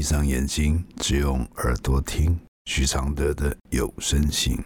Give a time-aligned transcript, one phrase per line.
[0.00, 4.58] 闭上眼睛，只用耳朵听徐常德的有声信。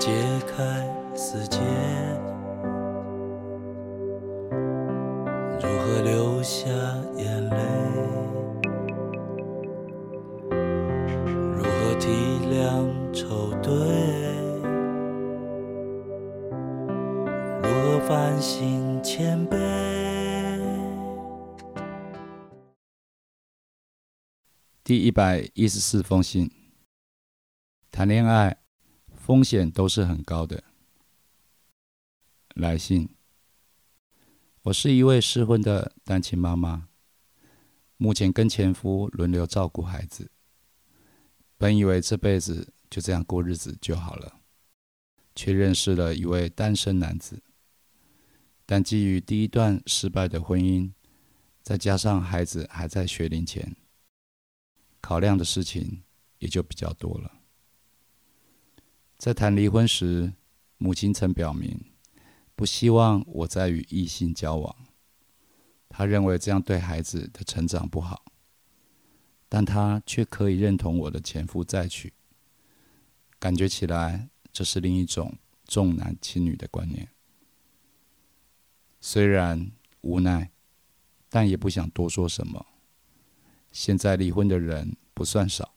[0.00, 0.10] 解
[0.46, 0.64] 开
[1.14, 1.58] 死结，
[5.60, 6.70] 如何流下
[7.18, 7.56] 眼泪？
[11.54, 12.08] 如何体
[12.48, 13.70] 谅愁对？
[17.60, 19.58] 如何反省谦卑？
[24.82, 26.50] 第一百一十四封信，
[27.92, 28.56] 谈恋爱。
[29.30, 30.64] 风险都是很高的。
[32.56, 33.10] 来信，
[34.62, 36.88] 我是一位失婚的单亲妈妈，
[37.96, 40.32] 目前跟前夫轮流照顾孩子。
[41.56, 44.40] 本以为这辈子就这样过日子就好了，
[45.36, 47.40] 却认识了一位单身男子。
[48.66, 50.90] 但基于第一段失败的婚姻，
[51.62, 53.76] 再加上孩子还在学龄前，
[55.00, 56.02] 考量的事情
[56.40, 57.36] 也就比较多了。
[59.20, 60.32] 在谈离婚时，
[60.78, 61.78] 母亲曾表明
[62.56, 64.74] 不希望我再与异性交往，
[65.90, 68.24] 她认为这样对孩子的成长不好。
[69.46, 72.10] 但她却可以认同我的前夫再娶，
[73.38, 77.06] 感觉起来这是另一种重男轻女的观念。
[79.02, 80.50] 虽然无奈，
[81.28, 82.64] 但也不想多说什么。
[83.70, 85.74] 现在离婚的人不算少。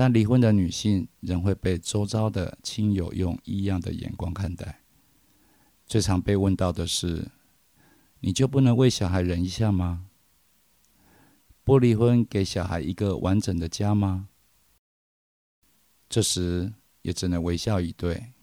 [0.00, 4.84] 但离婚的女性仍会被周遭的亲友用异样的眼光看待。
[5.88, 7.32] 最常被问到的是
[8.22, 10.06] ：“你就不能为小孩忍一下吗？
[11.64, 14.28] 不离婚，给小孩一个完整的家吗？”
[16.08, 18.34] 这时也只能微笑以对，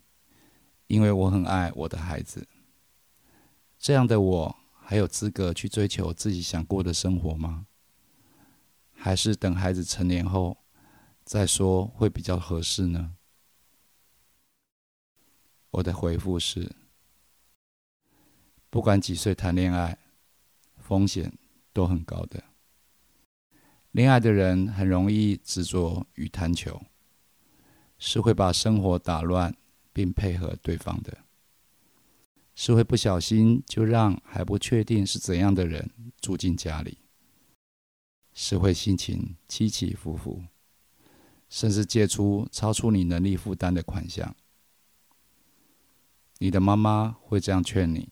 [0.88, 2.46] 因为我很爱我的孩子。
[3.80, 7.68] 这样的我还有资格去追求自己想过的生活吗？
[8.92, 10.58] 还是等孩子成年后？
[11.26, 13.16] 再说会比较合适呢。
[15.72, 16.72] 我的回复是：
[18.70, 19.98] 不管几岁谈恋爱，
[20.78, 21.36] 风险
[21.74, 22.44] 都很高的。
[23.92, 26.80] 恋爱的人很容易执着与贪求，
[27.98, 29.58] 是会把生活打乱
[29.92, 31.26] 并配合对方的，
[32.54, 35.90] 是会不小心就让还不确定是怎样的人
[36.22, 37.00] 住进家里，
[38.34, 40.44] 是会心情起起伏伏。
[41.50, 44.36] 甚至借出超出你能力负担的款项，
[46.40, 48.10] 你的妈妈会这样劝你，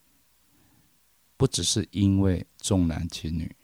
[1.36, 3.56] 不只是因为重男轻女，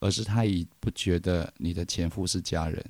[0.00, 2.84] 而是她已不觉得你的前夫是家人，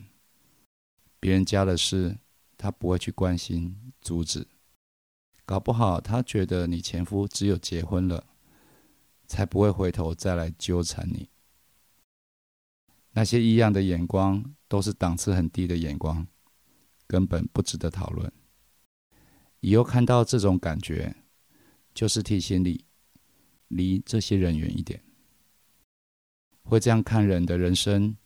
[1.20, 2.18] 别人家的事
[2.56, 4.46] 她不会去关心阻止，
[5.44, 8.26] 搞不好她觉得你前夫只有结婚了，
[9.26, 11.28] 才不会回头再来纠缠你。
[13.12, 16.26] 那些异样的眼光都是档次很低的眼光，
[17.06, 18.32] 根本不值得讨论。
[19.60, 21.14] 以后看到这种感觉，
[21.92, 22.82] 就是提醒你
[23.68, 25.04] 离这些人远一点。
[26.62, 28.16] 会这样看人的人生，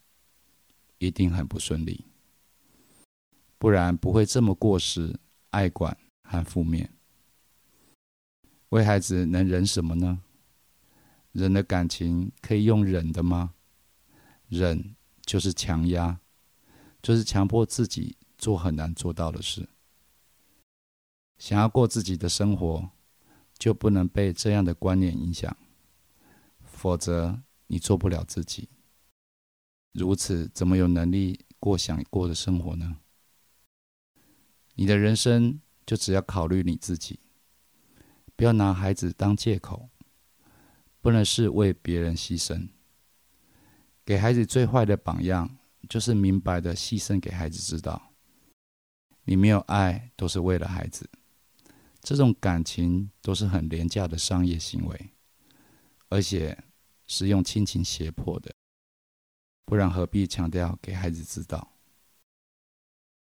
[0.99, 2.05] 一定很不顺利，
[3.59, 5.19] 不然不会这么过时、
[5.51, 6.93] 爱管和负面。
[8.69, 10.23] 为孩子能忍什么呢？
[11.33, 13.53] 人的感情可以用忍的吗？
[14.47, 16.21] 忍就是强压，
[17.07, 19.69] 就是强迫自己做很难做到的事。
[21.39, 22.91] 想要过自己的生活，
[23.57, 25.57] 就不能被这样的观念影响，
[26.65, 28.69] 否则你做不了自己。
[29.93, 32.99] 如此，怎么有能力过想过的生活呢？
[34.75, 37.21] 你的人生就只要考虑你自己，
[38.35, 39.91] 不要拿孩子当借口，
[41.01, 42.69] 不能是为别人牺牲。
[44.05, 45.57] 给孩子最坏的榜样，
[45.89, 48.13] 就是明白的牺牲给孩子知道，
[49.25, 51.09] 你没有爱，都是为了孩子。
[52.01, 55.11] 这种感情都是很廉价的商业行为，
[56.09, 56.65] 而且
[57.07, 58.55] 是用亲情胁迫的，
[59.65, 61.73] 不然何必强调给孩子知道？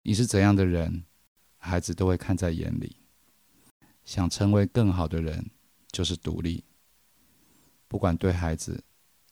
[0.03, 1.05] 你是怎样的人，
[1.59, 2.97] 孩子都会看在眼里。
[4.05, 5.51] 想成为更好的人，
[5.91, 6.65] 就是独立，
[7.87, 8.83] 不管对孩子，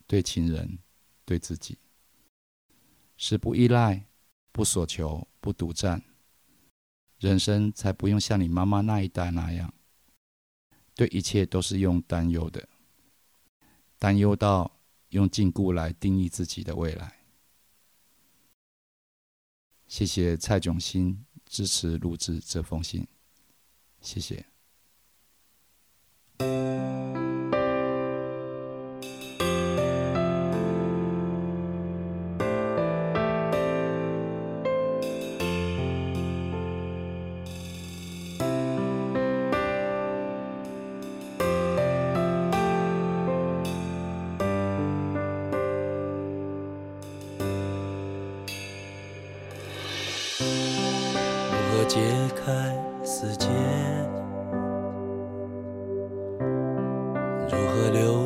[0.06, 0.78] 对亲人。
[1.26, 1.78] 对自己
[3.22, 4.06] 是不依赖、
[4.50, 6.02] 不索求、不独占，
[7.19, 9.75] 人生才不用像你妈妈那一代那样，
[10.94, 12.67] 对一切都是用担忧的，
[13.99, 14.81] 担忧到
[15.11, 17.20] 用禁锢来定义自己的未来。
[19.87, 23.06] 谢谢蔡炯新支持录制这封信，
[24.00, 24.50] 谢谢。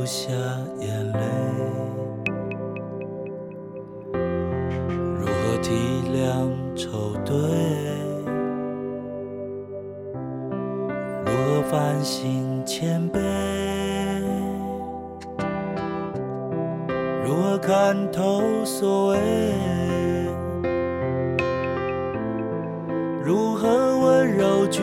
[0.04, 0.30] 流下
[0.80, 1.18] 眼泪？
[5.18, 5.72] 如何体
[6.12, 6.46] 谅
[6.76, 7.34] 愁对？
[11.24, 13.18] 如何反省谦卑？
[17.24, 19.18] 如何看透所谓？
[23.24, 24.82] 如何温柔拒